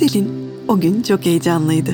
[0.00, 0.28] Selin
[0.68, 1.90] o gün çok heyecanlıydı.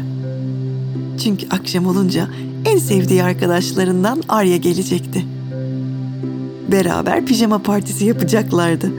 [1.25, 2.29] Çünkü akşam olunca
[2.65, 5.25] en sevdiği arkadaşlarından Arya gelecekti.
[6.73, 8.93] Beraber pijama partisi yapacaklardı.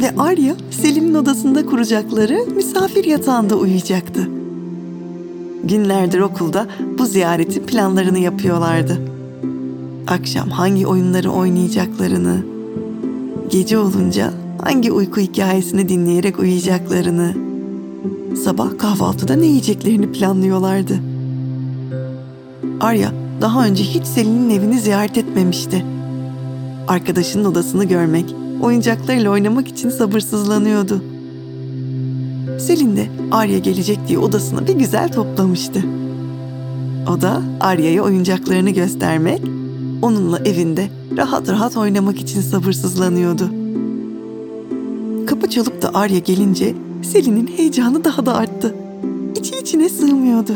[0.00, 4.28] Ve Arya Selin'in odasında kuracakları misafir yatağında uyuyacaktı.
[5.64, 6.66] Günlerdir okulda
[6.98, 8.98] bu ziyaretin planlarını yapıyorlardı.
[10.06, 12.44] Akşam hangi oyunları oynayacaklarını,
[13.50, 17.45] gece olunca hangi uyku hikayesini dinleyerek uyuyacaklarını,
[18.44, 21.00] sabah kahvaltıda ne yiyeceklerini planlıyorlardı.
[22.80, 25.84] Arya daha önce hiç Selin'in evini ziyaret etmemişti.
[26.88, 31.02] Arkadaşının odasını görmek, oyuncaklarıyla oynamak için sabırsızlanıyordu.
[32.58, 35.84] Selin de Arya gelecek diye odasını bir güzel toplamıştı.
[37.10, 39.42] O da Arya'ya oyuncaklarını göstermek,
[40.02, 43.50] onunla evinde rahat rahat oynamak için sabırsızlanıyordu.
[45.26, 46.74] Kapı çalıp da Arya gelince
[47.12, 48.74] Selin'in heyecanı daha da arttı.
[49.36, 50.52] İçi içine sığmıyordu.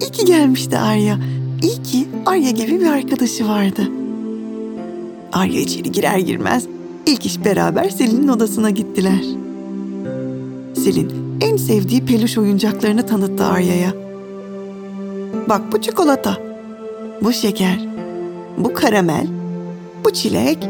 [0.00, 1.18] İyi ki gelmişti Arya.
[1.62, 3.82] İyi ki Arya gibi bir arkadaşı vardı.
[5.32, 6.66] Arya içeri girer girmez
[7.06, 9.24] ilk iş beraber Selin'in odasına gittiler.
[10.74, 13.94] Selin en sevdiği peluş oyuncaklarını tanıttı Arya'ya.
[15.48, 16.36] Bak bu çikolata,
[17.22, 17.88] bu şeker,
[18.58, 19.26] bu karamel,
[20.04, 20.68] bu çilek,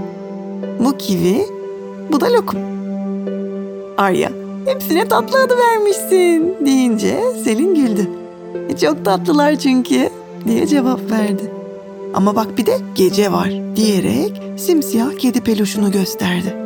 [0.85, 1.43] bu kivi,
[2.13, 2.59] bu da lokum.
[3.97, 4.40] Arya,
[4.71, 8.11] hepsine tatlı adı vermişsin deyince Selin güldü.
[8.69, 10.11] E, çok tatlılar çünkü
[10.49, 11.53] diye cevap verdi.
[12.15, 16.57] Ama bak bir de gece var diyerek simsiyah kedi peluşunu gösterdi.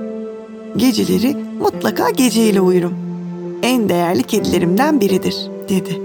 [0.76, 2.94] Geceleri mutlaka geceyle uyurum.
[3.62, 5.36] En değerli kedilerimden biridir
[5.68, 6.00] dedi.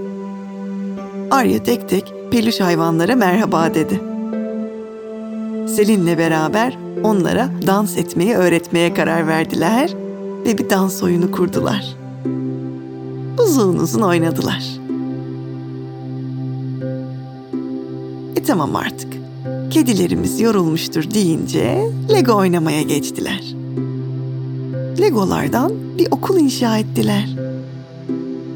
[1.30, 4.00] Arya tek tek peluş hayvanlara merhaba dedi.
[5.68, 9.90] Selin'le beraber onlara dans etmeyi öğretmeye karar verdiler
[10.44, 11.96] ve bir dans oyunu kurdular.
[13.38, 14.64] Uzun uzun oynadılar.
[18.36, 19.12] E tamam artık.
[19.70, 23.54] Kedilerimiz yorulmuştur deyince Lego oynamaya geçtiler.
[25.00, 27.28] Legolardan bir okul inşa ettiler.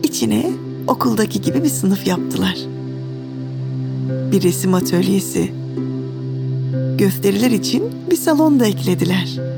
[0.02, 0.50] İçine
[0.86, 2.56] okuldaki gibi bir sınıf yaptılar.
[4.32, 5.52] Bir resim atölyesi,
[6.98, 9.53] gösteriler için bir salon da eklediler.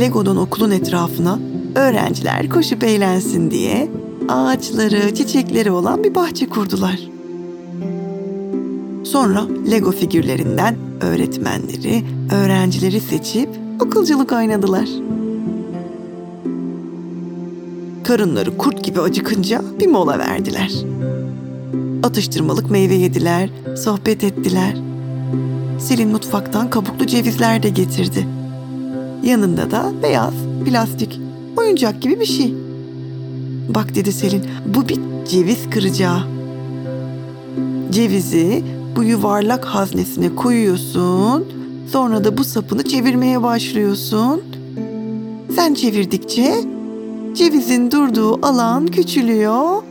[0.00, 1.38] Lego'nun okulun etrafına
[1.74, 3.88] öğrenciler koşup eğlensin diye
[4.28, 7.00] ağaçları, çiçekleri olan bir bahçe kurdular.
[9.04, 13.48] Sonra Lego figürlerinden öğretmenleri, öğrencileri seçip
[13.80, 14.88] okulculuk oynadılar.
[18.04, 20.72] Karınları kurt gibi acıkınca bir mola verdiler.
[22.02, 24.76] Atıştırmalık meyve yediler, sohbet ettiler.
[25.78, 28.26] Selin mutfaktan kabuklu cevizler de getirdi.
[29.22, 30.34] Yanında da beyaz,
[30.64, 31.20] plastik,
[31.56, 32.54] oyuncak gibi bir şey.
[33.68, 36.20] Bak dedi Selin, bu bir ceviz kıracağı.
[37.90, 38.64] Cevizi
[38.96, 41.44] bu yuvarlak haznesine koyuyorsun,
[41.92, 44.42] sonra da bu sapını çevirmeye başlıyorsun.
[45.54, 46.54] Sen çevirdikçe
[47.34, 49.82] cevizin durduğu alan küçülüyor,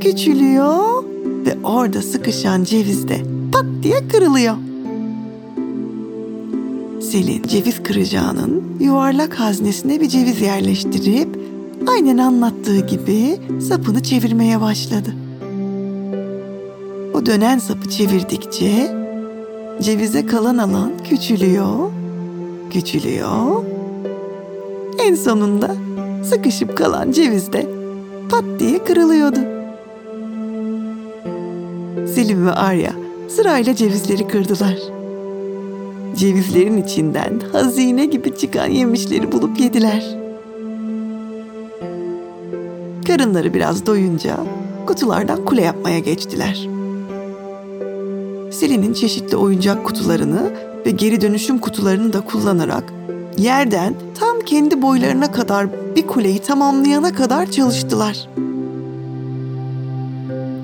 [0.00, 1.04] küçülüyor
[1.46, 4.54] ve orada sıkışan ceviz de pat diye kırılıyor.
[7.14, 11.28] Selin ceviz kıracağının yuvarlak haznesine bir ceviz yerleştirip
[11.88, 15.14] aynen anlattığı gibi sapını çevirmeye başladı.
[17.14, 18.96] O dönen sapı çevirdikçe
[19.82, 21.90] cevize kalan alan küçülüyor,
[22.70, 23.64] küçülüyor.
[24.98, 25.76] En sonunda
[26.24, 27.66] sıkışıp kalan ceviz de
[28.30, 29.40] pat diye kırılıyordu.
[32.14, 32.92] Selim ve Arya
[33.28, 34.93] sırayla cevizleri kırdılar.
[36.16, 40.04] Cevizlerin içinden hazine gibi çıkan yemişleri bulup yediler.
[43.06, 44.36] Karınları biraz doyunca
[44.86, 46.68] kutulardan kule yapmaya geçtiler.
[48.50, 50.50] Selin'in çeşitli oyuncak kutularını
[50.86, 52.84] ve geri dönüşüm kutularını da kullanarak
[53.38, 55.66] yerden tam kendi boylarına kadar
[55.96, 58.28] bir kuleyi tamamlayana kadar çalıştılar.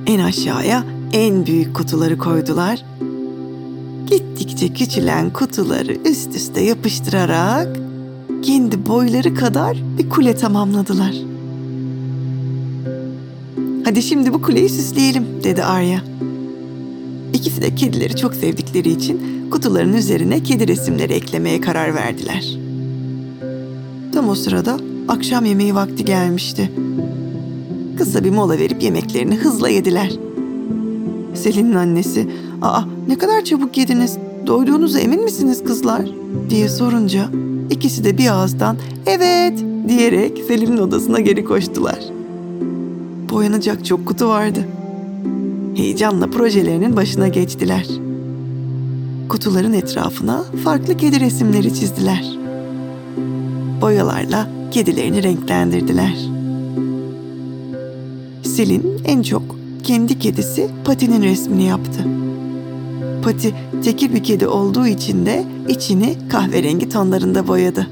[0.06, 2.84] En aşağıya en büyük kutuları koydular.
[4.06, 7.76] Gittikçe küçülen kutuları üst üste yapıştırarak
[8.42, 11.14] kendi boyları kadar bir kule tamamladılar.
[13.84, 16.02] Hadi şimdi bu kuleyi süsleyelim dedi Arya.
[17.34, 19.20] İkisi de kedileri çok sevdikleri için
[19.50, 22.56] kutuların üzerine kedi resimleri eklemeye karar verdiler.
[24.14, 26.72] Tam o sırada akşam yemeği vakti gelmişti.
[27.98, 30.12] Kısa bir mola verip yemeklerini hızla yediler.
[31.34, 32.30] Selin'in annesi,
[32.62, 36.10] ''Aa ne kadar çabuk yediniz, doyduğunuza emin misiniz kızlar?''
[36.50, 37.30] diye sorunca
[37.70, 38.76] İkisi de bir ağızdan
[39.06, 41.98] evet diyerek Selim'in odasına geri koştular.
[43.30, 44.64] Boyanacak çok kutu vardı.
[45.74, 47.86] Heyecanla projelerinin başına geçtiler.
[49.28, 52.38] Kutuların etrafına farklı kedi resimleri çizdiler.
[53.80, 56.16] Boyalarla kedilerini renklendirdiler.
[58.42, 59.42] Selin en çok
[59.84, 62.00] kendi kedisi Pati'nin resmini yaptı.
[63.24, 67.86] Pati tekir bir kedi olduğu için de içini kahverengi tonlarında boyadı.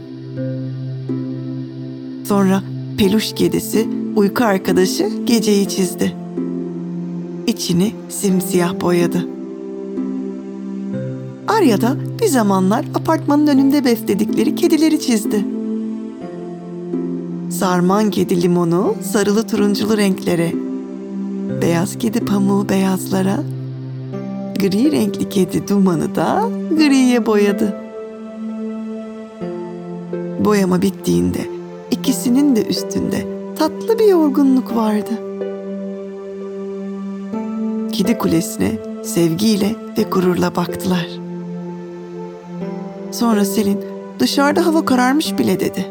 [2.25, 2.63] Sonra
[2.99, 6.17] peluş kedisi uyku arkadaşı geceyi çizdi.
[7.47, 9.29] İçini simsiyah boyadı.
[11.49, 15.45] Arya da bir zamanlar apartmanın önünde besledikleri kedileri çizdi.
[17.51, 20.53] Sarman kedi limonu sarılı turunculu renklere,
[21.63, 23.43] beyaz kedi pamuğu beyazlara,
[24.59, 27.77] gri renkli kedi dumanı da griye boyadı.
[30.45, 31.39] Boyama bittiğinde
[31.91, 33.27] ikisinin de üstünde
[33.59, 35.11] tatlı bir yorgunluk vardı.
[37.93, 38.73] Kedi kulesine
[39.05, 41.07] sevgiyle ve gururla baktılar.
[43.13, 43.81] Sonra Selin
[44.19, 45.87] dışarıda hava kararmış bile dedi.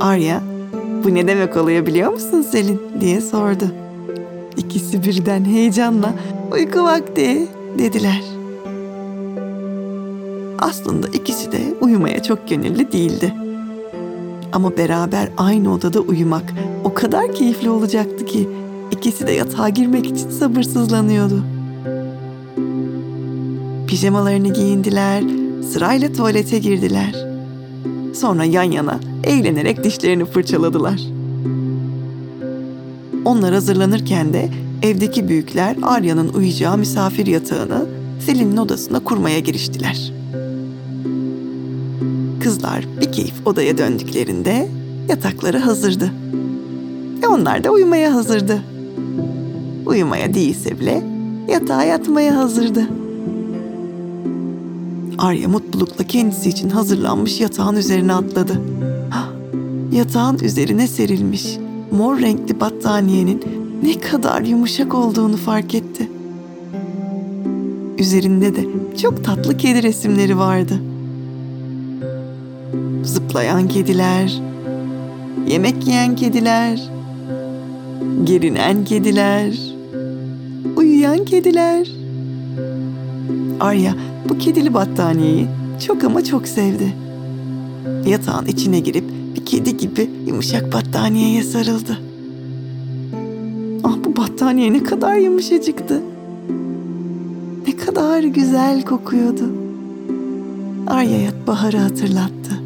[0.00, 0.42] Arya,
[1.04, 3.64] bu ne demek oluyor biliyor musun Selin diye sordu.
[4.56, 6.14] İkisi birden heyecanla
[6.52, 8.22] uyku vakti dediler.
[10.58, 13.34] Aslında ikisi de uyumaya çok gönüllü değildi.
[14.52, 16.52] Ama beraber aynı odada uyumak
[16.84, 18.48] o kadar keyifli olacaktı ki
[18.90, 21.44] ikisi de yatağa girmek için sabırsızlanıyordu.
[23.86, 25.24] Pijamalarını giyindiler,
[25.72, 27.26] sırayla tuvalete girdiler.
[28.14, 31.00] Sonra yan yana eğlenerek dişlerini fırçaladılar.
[33.24, 34.48] Onlar hazırlanırken de
[34.82, 37.86] evdeki büyükler Arya'nın uyuyacağı misafir yatağını
[38.26, 40.12] Selin'in odasına kurmaya giriştiler.
[42.40, 44.68] Kızlar bir keyif odaya döndüklerinde
[45.08, 46.10] yatakları hazırdı.
[47.22, 48.62] E onlar da uyumaya hazırdı.
[49.86, 51.02] Uyumaya değilse bile
[51.48, 52.88] yatağa yatmaya hazırdı.
[55.18, 58.60] Arya mutlulukla kendisi için hazırlanmış yatağın üzerine atladı.
[59.92, 61.58] Yatağın üzerine serilmiş
[61.90, 66.08] mor renkli battaniyenin ne kadar yumuşak olduğunu fark etti.
[67.98, 68.66] Üzerinde de
[69.02, 70.80] çok tatlı kedi resimleri vardı.
[73.04, 74.40] Zıplayan kediler,
[75.48, 76.80] yemek yiyen kediler,
[78.24, 79.58] gerinen kediler,
[80.76, 81.88] uyuyan kediler.
[83.60, 83.94] Arya
[84.28, 85.46] bu kedili battaniyeyi
[85.86, 86.94] çok ama çok sevdi.
[88.06, 89.04] Yatağın içine girip
[89.36, 92.11] bir kedi gibi yumuşak battaniyeye sarıldı.
[94.22, 96.02] Battaniye ne kadar yumuşacıktı.
[97.66, 99.44] Ne kadar güzel kokuyordu.
[100.86, 102.60] Arya'ya baharı hatırlattı.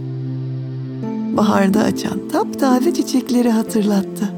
[1.37, 4.33] Baharda açan taptaze çiçekleri hatırlattı.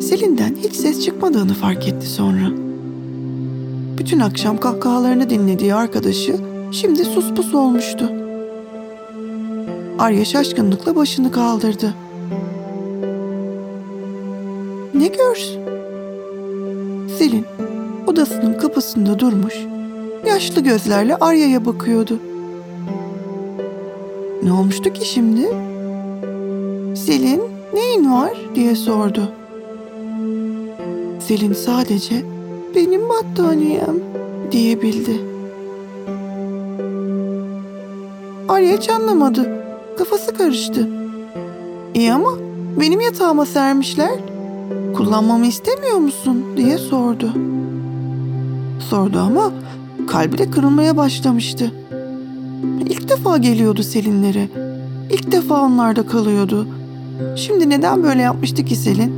[0.00, 2.50] Selin'den hiç ses çıkmadığını fark etti sonra.
[3.98, 6.36] Bütün akşam kahkahalarını dinlediği arkadaşı
[6.72, 8.10] şimdi sus pus olmuştu.
[9.98, 12.05] Arya şaşkınlıkla başını kaldırdı.
[14.96, 15.60] Ne görsün?
[17.18, 17.46] Selin
[18.06, 19.54] odasının kapısında durmuş,
[20.26, 22.18] yaşlı gözlerle Arya'ya bakıyordu.
[24.42, 25.42] Ne olmuştu ki şimdi?
[26.98, 27.42] Selin,
[27.74, 29.32] neyin var diye sordu.
[31.20, 32.22] Selin sadece
[32.74, 34.00] benim battaniyem
[34.52, 35.20] diyebildi.
[38.48, 39.46] Arya hiç.
[39.98, 40.88] Kafası karıştı.
[41.94, 42.30] İyi ama
[42.80, 44.35] benim yatağıma sermişler.
[44.96, 47.32] Kullanmamı istemiyor musun diye sordu.
[48.90, 49.52] Sordu ama
[50.08, 51.72] kalbi de kırılmaya başlamıştı.
[52.86, 54.48] İlk defa geliyordu Selinlere.
[55.10, 56.66] İlk defa onlarda kalıyordu.
[57.36, 59.12] Şimdi neden böyle yapmıştı ki Selin?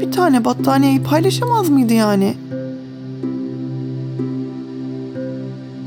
[0.00, 2.34] Bir tane battaniyeyi paylaşamaz mıydı yani?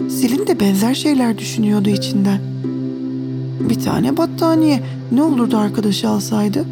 [0.09, 2.39] Selin de benzer şeyler düşünüyordu içinden.
[3.69, 6.65] Bir tane battaniye ne olurdu arkadaşı alsaydı?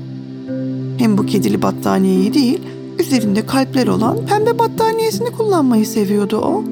[1.01, 2.61] Hem bu kedili battaniyeyi değil,
[2.99, 6.63] üzerinde kalpler olan pembe battaniyesini kullanmayı seviyordu o.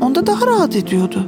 [0.00, 1.22] Onda daha rahat ediyordu.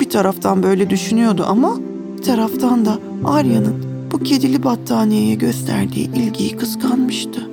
[0.00, 1.76] Bir taraftan böyle düşünüyordu ama
[2.18, 3.74] bir taraftan da Arya'nın
[4.12, 7.50] bu kedili battaniyeye gösterdiği ilgiyi kıskanmıştı.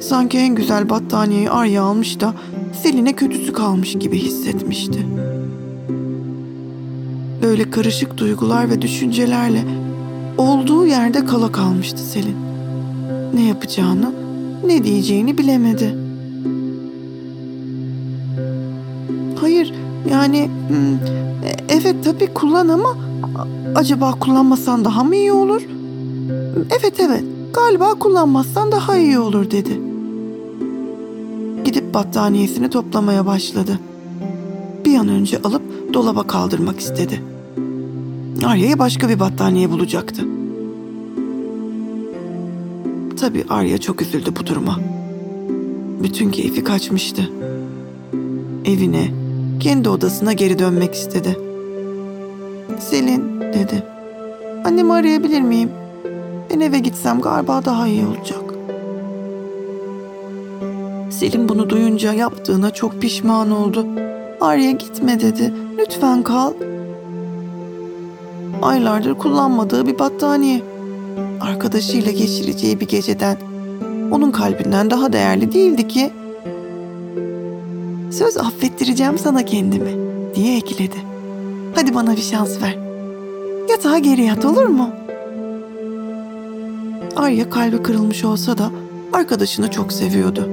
[0.00, 2.34] Sanki en güzel battaniyeyi Arya almış da
[2.82, 5.06] Selin'e kötüsü kalmış gibi hissetmişti.
[7.42, 9.83] Böyle karışık duygular ve düşüncelerle
[10.38, 12.36] olduğu yerde kala kalmıştı Selin.
[13.34, 14.12] Ne yapacağını,
[14.66, 15.94] ne diyeceğini bilemedi.
[19.40, 19.72] Hayır,
[20.10, 20.94] Yani hmm,
[21.48, 22.96] e- evet tabii kullan ama
[23.74, 25.62] acaba kullanmasan daha mı iyi olur?
[26.80, 27.24] Evet evet
[27.54, 29.80] galiba kullanmazsan daha iyi olur dedi.
[31.64, 33.78] Gidip battaniyesini toplamaya başladı.
[34.84, 35.62] Bir an önce alıp
[35.94, 37.22] dolaba kaldırmak istedi.
[38.46, 40.22] Arya'ya başka bir battaniye bulacaktı.
[43.20, 44.80] Tabii Arya çok üzüldü bu duruma.
[46.02, 47.30] Bütün keyfi kaçmıştı.
[48.64, 49.10] Evine,
[49.60, 51.38] kendi odasına geri dönmek istedi.
[52.80, 53.82] Selin dedi.
[54.64, 55.70] Annemi arayabilir miyim?
[56.50, 58.54] Ben eve gitsem galiba daha iyi olacak.
[61.10, 63.86] Selim bunu duyunca yaptığına çok pişman oldu.
[64.40, 65.52] Arya gitme dedi.
[65.78, 66.52] Lütfen kal.
[68.64, 70.62] Aylardır kullanmadığı bir battaniye.
[71.40, 73.36] Arkadaşıyla geçireceği bir geceden
[74.10, 76.12] onun kalbinden daha değerli değildi ki.
[78.10, 79.90] Söz affettireceğim sana kendimi
[80.34, 80.96] diye ekledi.
[81.74, 82.78] Hadi bana bir şans ver.
[83.70, 84.88] Yatağa geri yat olur mu?
[87.16, 88.70] Arya kalbi kırılmış olsa da
[89.12, 90.48] arkadaşını çok seviyordu.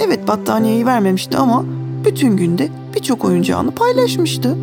[0.00, 1.64] Evet battaniyeyi vermemişti ama
[2.04, 4.56] bütün günde birçok oyuncağını paylaşmıştı.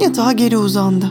[0.00, 1.10] Yatağa geri uzandı.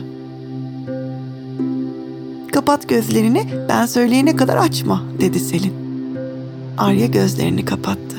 [2.52, 5.72] Kapat gözlerini ben söyleyene kadar açma dedi Selin.
[6.78, 8.16] Arya gözlerini kapattı.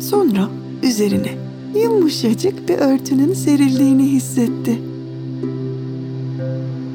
[0.00, 0.48] Sonra
[0.82, 1.30] üzerine
[1.82, 4.78] yumuşacık bir örtünün serildiğini hissetti.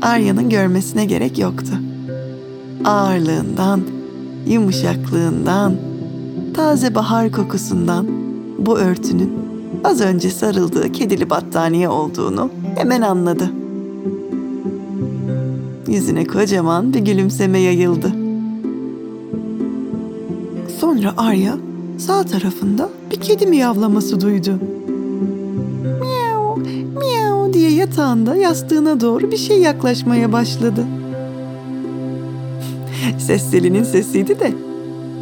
[0.01, 1.73] Arya'nın görmesine gerek yoktu.
[2.85, 3.81] Ağırlığından,
[4.47, 5.75] yumuşaklığından,
[6.53, 8.07] taze bahar kokusundan
[8.57, 9.42] bu örtünün
[9.83, 13.51] az önce sarıldığı kedili battaniye olduğunu hemen anladı.
[15.87, 18.11] Yüzüne kocaman bir gülümseme yayıldı.
[20.79, 21.57] Sonra Arya
[21.97, 24.59] sağ tarafında bir kedi miyavlaması duydu.
[26.01, 26.57] Miyav,
[26.99, 30.85] miyav diye yatağında yastığına doğru bir şey yaklaşmaya başladı.
[33.17, 34.53] Ses Selin'in sesiydi de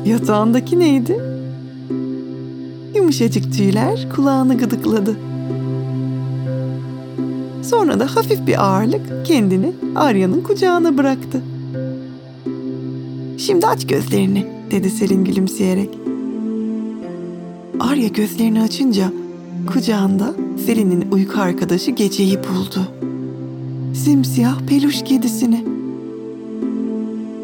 [0.05, 1.30] yatağındaki neydi?
[2.95, 5.17] Yumuşacık tüyler kulağını gıdıkladı.
[7.63, 11.41] Sonra da hafif bir ağırlık kendini Arya'nın kucağına bıraktı.
[13.37, 15.89] Şimdi aç gözlerini dedi Selin gülümseyerek.
[17.79, 19.11] Arya gözlerini açınca
[19.73, 20.33] kucağında
[20.65, 22.87] Selin'in uyku arkadaşı geceyi buldu.
[23.93, 25.65] Simsiyah peluş kedisini.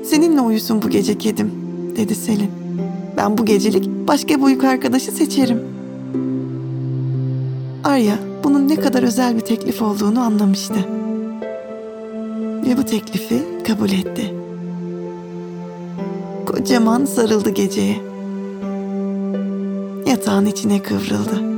[0.03, 1.51] Seninle uyusun bu gece kedim
[1.95, 2.51] dedi Selin.
[3.17, 5.61] Ben bu gecelik başka bir uyku arkadaşı seçerim.
[7.83, 10.79] Arya bunun ne kadar özel bir teklif olduğunu anlamıştı.
[12.65, 14.33] Ve bu teklifi kabul etti.
[16.45, 17.97] Kocaman sarıldı geceye.
[20.07, 21.57] Yatağın içine kıvrıldı.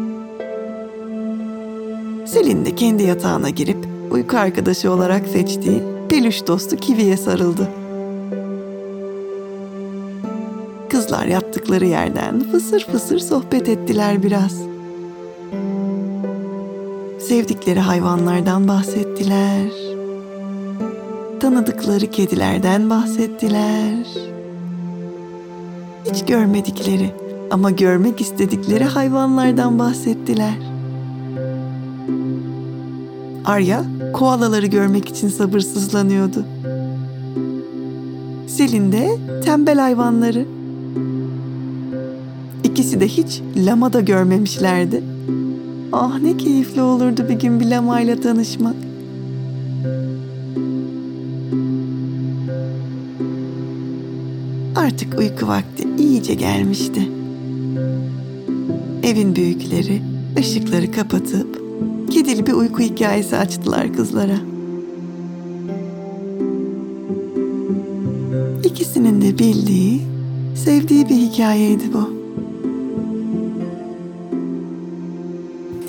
[2.25, 3.77] Selin de kendi yatağına girip
[4.11, 7.69] uyku arkadaşı olarak seçtiği peluş dostu Kiwi'ye sarıldı.
[10.89, 14.53] Kızlar yattıkları yerden fısır fısır sohbet ettiler biraz.
[17.19, 19.71] Sevdikleri hayvanlardan bahsettiler.
[21.39, 24.05] Tanıdıkları kedilerden bahsettiler.
[26.11, 27.11] Hiç görmedikleri
[27.51, 30.57] ama görmek istedikleri hayvanlardan bahsettiler.
[33.45, 36.45] Arya koalaları görmek için sabırsızlanıyordu.
[38.47, 40.58] Selin de tembel hayvanları.
[42.79, 45.03] İkisi de hiç lama da görmemişlerdi.
[45.91, 48.75] Ah ne keyifli olurdu bir gün bir lamayla tanışmak.
[54.75, 57.09] Artık uyku vakti iyice gelmişti.
[59.03, 60.01] Evin büyükleri
[60.37, 61.61] ışıkları kapatıp
[62.11, 64.37] kedili bir uyku hikayesi açtılar kızlara.
[68.63, 70.01] İkisinin de bildiği,
[70.55, 72.18] sevdiği bir hikayeydi bu.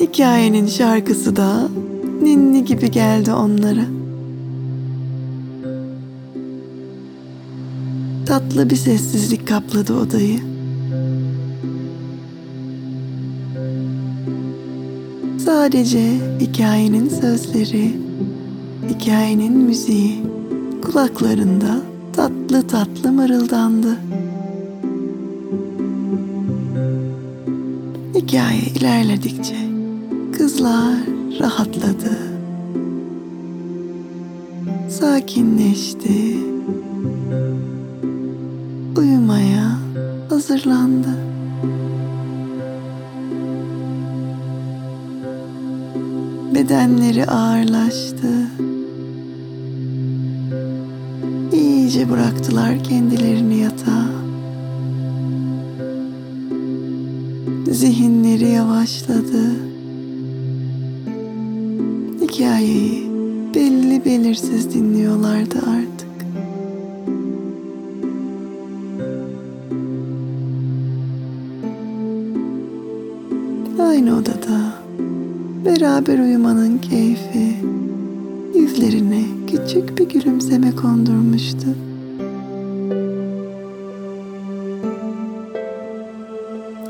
[0.01, 1.69] Hikayenin şarkısı da
[2.23, 3.85] ninni gibi geldi onlara.
[8.27, 10.41] Tatlı bir sessizlik kapladı odayı.
[15.45, 17.97] Sadece hikayenin sözleri,
[18.89, 20.23] hikayenin müziği
[20.83, 21.81] kulaklarında
[22.13, 23.97] tatlı tatlı mırıldandı.
[28.15, 29.70] Hikaye ilerledikçe
[30.41, 30.97] Kızlar
[31.41, 32.19] rahatladı.
[34.89, 36.37] Sakinleşti.
[38.97, 39.79] Uyumaya
[40.31, 41.17] hazırlandı.
[46.55, 48.49] bedenleri ağırlaştı.
[51.53, 54.11] İyice bıraktılar kendilerini yatağa.
[57.71, 59.70] Zihinleri yavaşladı.
[62.41, 63.11] Hikayeyi
[63.55, 66.09] belli belirsiz dinliyorlardı artık.
[73.81, 74.73] Aynı odada
[75.65, 77.57] beraber uyumanın keyfi
[78.55, 81.67] yüzlerine küçük bir gülümseme kondurmuştu.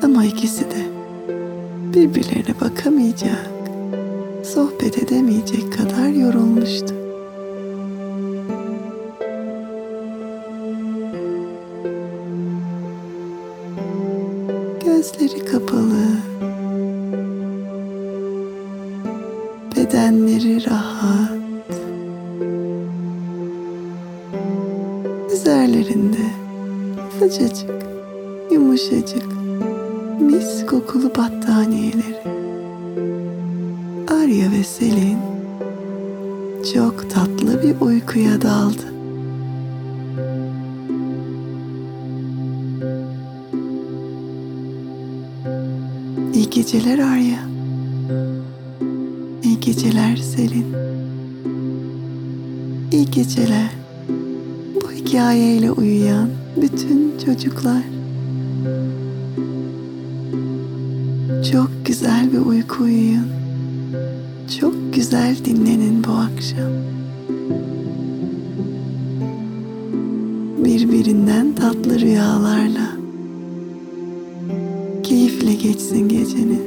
[0.02, 0.87] Ama ikisi de
[1.95, 3.50] birbirlerine bakamayacak,
[15.00, 16.07] Gözleri kapalı,
[19.76, 21.30] bedenleri rahat.
[25.33, 26.26] Üzerlerinde
[27.19, 27.71] sıcacık,
[28.50, 29.26] yumuşacık,
[30.21, 32.23] mis kokulu battaniyeleri.
[34.11, 35.19] Arya ve Selin
[36.75, 38.89] çok tatlı bir uykuya daldı.
[46.60, 47.38] Geceler Arya.
[49.44, 50.66] İyi geceler Selin.
[52.92, 53.70] İyi geceler.
[54.74, 56.28] Bu hikayeyle uyuyan
[56.62, 57.82] bütün çocuklar.
[61.52, 63.28] Çok güzel bir uyku uyuyun.
[64.60, 66.72] Çok güzel dinlenin bu akşam.
[70.64, 73.00] Birbirinden tatlı rüyalarla.
[75.10, 76.60] Keyifle geçsin geceniz.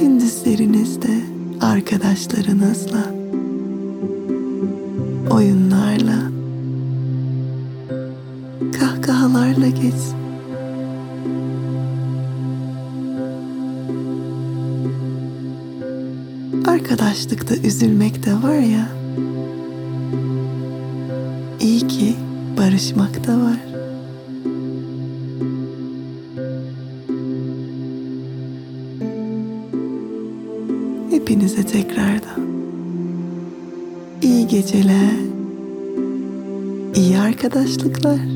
[0.00, 1.20] Gündüzlerinizde
[1.60, 3.04] arkadaşlarınızla,
[5.30, 6.30] oyunlarla,
[8.80, 10.16] kahkahalarla geçsin.
[16.66, 18.95] Arkadaşlıkta üzülmek de var ya.
[37.46, 38.35] Arkadaşlıklar.